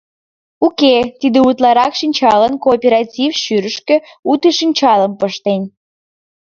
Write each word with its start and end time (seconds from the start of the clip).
Уке, 0.65 0.95
тиде 1.19 1.39
утларак 1.49 1.93
шинчалан, 1.99 2.53
кооператив 2.63 3.31
шӱрышкӧ 3.43 3.95
уто 4.31 4.49
шинчалым 4.57 5.13
пыштен. 5.19 5.61